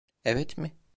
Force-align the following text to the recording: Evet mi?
Evet 0.25 0.57
mi? 0.57 0.71